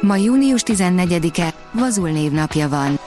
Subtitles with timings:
[0.00, 2.98] Ma június 14-e, Vazul névnapja van.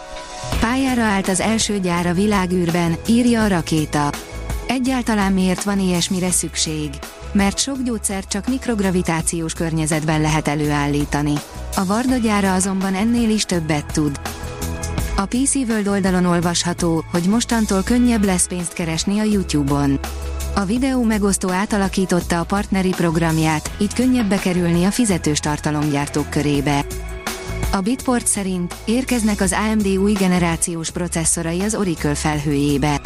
[0.60, 4.10] Pályára állt az első gyár a világűrben, írja a rakéta.
[4.68, 6.90] Egyáltalán miért van ilyesmire szükség?
[7.32, 11.34] Mert sok gyógyszert csak mikrogravitációs környezetben lehet előállítani.
[11.76, 14.20] A Varda gyára azonban ennél is többet tud.
[15.16, 20.00] A PC World oldalon olvasható, hogy mostantól könnyebb lesz pénzt keresni a YouTube-on.
[20.58, 26.86] A videó megosztó átalakította a partneri programját, így könnyebb bekerülni a fizetős tartalomgyártók körébe.
[27.72, 33.02] A Bitport szerint érkeznek az AMD új generációs processzorai az Oracle felhőjébe.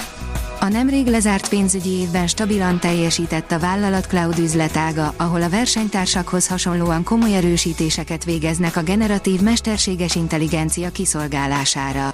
[0.59, 7.03] A nemrég lezárt pénzügyi évben stabilan teljesített a vállalat cloud üzletága, ahol a versenytársakhoz hasonlóan
[7.03, 12.13] komoly erősítéseket végeznek a generatív mesterséges intelligencia kiszolgálására.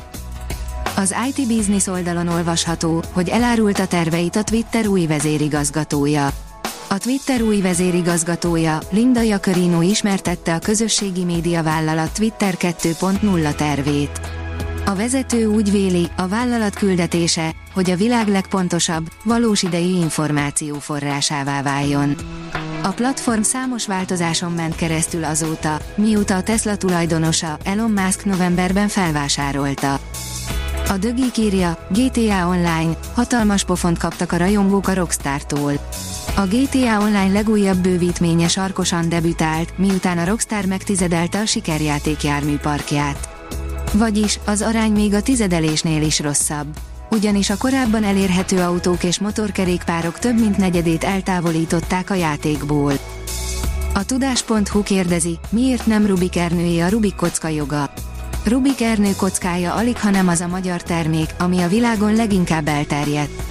[0.99, 6.29] Az IT Business oldalon olvasható, hogy elárult a terveit a Twitter új vezérigazgatója.
[6.89, 14.21] A Twitter új vezérigazgatója, Linda Jacarino ismertette a közösségi média vállalat Twitter 2.0 tervét.
[14.85, 21.61] A vezető úgy véli, a vállalat küldetése, hogy a világ legpontosabb, valós idejű információ forrásává
[21.61, 22.15] váljon.
[22.83, 29.99] A platform számos változáson ment keresztül azóta, mióta a Tesla tulajdonosa, Elon Musk novemberben felvásárolta.
[30.89, 35.71] A Dögik írja, GTA Online, hatalmas pofont kaptak a rajongók a Rockstar-tól.
[36.35, 43.29] A GTA Online legújabb bővítménye sarkosan debütált, miután a Rockstar megtizedelte a sikerjáték járműparkját.
[43.93, 46.67] Vagyis, az arány még a tizedelésnél is rosszabb.
[47.09, 52.93] Ugyanis a korábban elérhető autók és motorkerékpárok több mint negyedét eltávolították a játékból.
[53.93, 57.89] A tudás.hu kérdezi, miért nem Rubik Ernői a Rubik kocka joga.
[58.47, 63.41] Rubik Ernő kockája alig ha nem az a magyar termék, ami a világon leginkább elterjedt.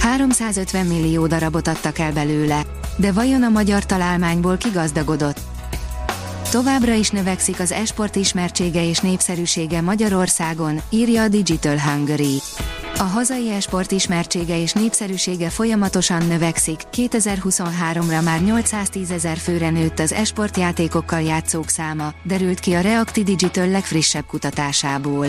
[0.00, 2.62] 350 millió darabot adtak el belőle.
[2.96, 5.40] De vajon a magyar találmányból kigazdagodott?
[6.50, 12.40] Továbbra is növekszik az esport ismertsége és népszerűsége Magyarországon, írja a Digital Hungary.
[13.00, 20.12] A hazai esport ismertsége és népszerűsége folyamatosan növekszik, 2023-ra már 810 ezer főre nőtt az
[20.12, 25.26] esportjátékokkal játszók száma, derült ki a Reacti Digital legfrissebb kutatásából.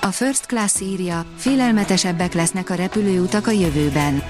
[0.00, 4.22] A First Class írja, félelmetesebbek lesznek a repülőutak a jövőben.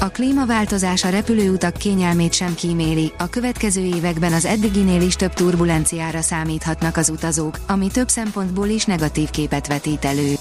[0.00, 6.20] A klímaváltozás a repülőutak kényelmét sem kíméli, a következő években az eddiginél is több turbulenciára
[6.20, 10.34] számíthatnak az utazók, ami több szempontból is negatív képet vetít elő.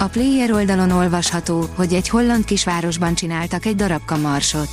[0.00, 4.68] A player oldalon olvasható, hogy egy holland kisvárosban csináltak egy darabka marsot.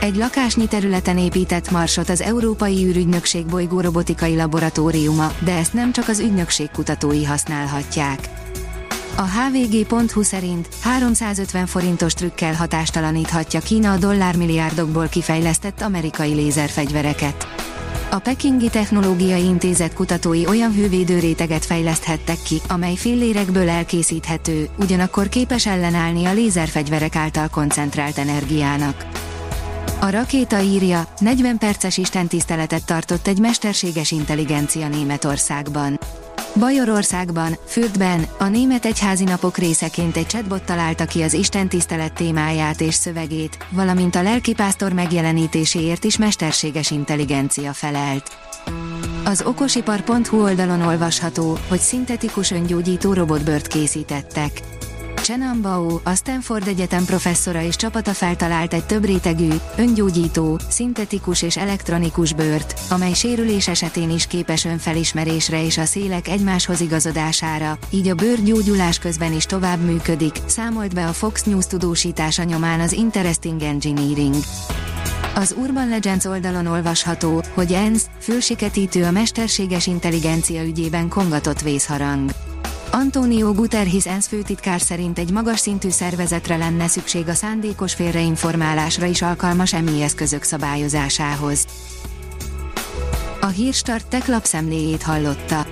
[0.00, 6.08] Egy lakásnyi területen épített marsot az Európai űrügynökség bolygó robotikai laboratóriuma, de ezt nem csak
[6.08, 8.28] az ügynökség kutatói használhatják.
[9.16, 17.46] A hvg.hu szerint 350 forintos trükkel hatástalaníthatja Kína a dollármilliárdokból kifejlesztett amerikai lézerfegyvereket.
[18.14, 26.24] A Pekingi Technológiai Intézet kutatói olyan hővédőréteget fejleszthettek ki, amely fillérekből elkészíthető, ugyanakkor képes ellenállni
[26.24, 29.06] a lézerfegyverek által koncentrált energiának.
[30.00, 35.98] A rakéta írja, 40 perces istentiszteletet tartott egy mesterséges intelligencia Németországban.
[36.58, 42.94] Bajorországban, Fürdben, a német egyházi napok részeként egy chatbot találta ki az istentisztelet témáját és
[42.94, 48.36] szövegét, valamint a lelkipásztor megjelenítéséért is mesterséges intelligencia felelt.
[49.24, 54.50] Az okosipar.hu oldalon olvasható, hogy szintetikus öngyógyító robotbört készítettek.
[55.22, 61.56] Chenan Bao, a Stanford Egyetem professzora és csapata feltalált egy több rétegű, öngyógyító, szintetikus és
[61.56, 68.14] elektronikus bőrt, amely sérülés esetén is képes önfelismerésre és a szélek egymáshoz igazodására, így a
[68.14, 73.62] bőr gyógyulás közben is tovább működik, számolt be a Fox News tudósítása nyomán az Interesting
[73.62, 74.34] Engineering.
[75.34, 82.30] Az Urban Legends oldalon olvasható, hogy ENSZ, fülsiketítő a mesterséges intelligencia ügyében kongatott vészharang.
[82.94, 89.22] Antonio Guterres ENSZ főtitkár szerint egy magas szintű szervezetre lenne szükség a szándékos félreinformálásra is
[89.22, 91.66] alkalmas emi eszközök szabályozásához.
[93.40, 95.66] A Hírstart tech lapszemléjét hallotta.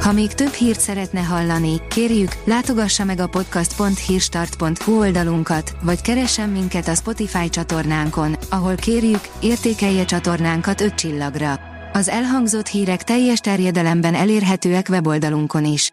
[0.00, 6.88] Ha még több hírt szeretne hallani, kérjük, látogassa meg a podcast.hírstart.hu oldalunkat, vagy keressen minket
[6.88, 11.60] a Spotify csatornánkon, ahol kérjük, értékelje csatornánkat 5 csillagra.
[11.92, 15.92] Az elhangzott hírek teljes terjedelemben elérhetőek weboldalunkon is.